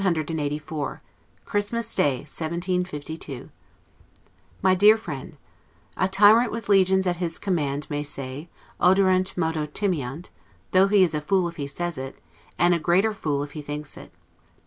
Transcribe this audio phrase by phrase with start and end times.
[0.03, 0.99] LETTER CLXXXIV
[1.45, 3.51] Christmas Day, 1752
[4.63, 5.37] MY DEAR FRIEND:
[5.95, 10.31] A tyrant with legions at his com mand may say, Oderint modo timeant;
[10.71, 12.17] though he is a fool if he says it,
[12.57, 14.11] and a greater fool if he thinks it.